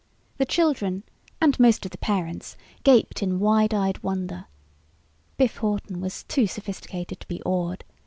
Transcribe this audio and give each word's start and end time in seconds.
The 0.39 0.47
children 0.47 1.03
and 1.39 1.59
most 1.59 1.85
of 1.85 1.91
the 1.91 1.97
parents 1.99 2.57
gaped 2.83 3.21
in 3.21 3.37
wide 3.39 3.71
eyed 3.71 4.01
wonder. 4.01 4.45
Biff 5.37 5.57
Hawton 5.57 6.01
was 6.01 6.23
too 6.23 6.47
sophisticated 6.47 7.19
to 7.19 7.27
be 7.27 7.39
awed. 7.43 7.83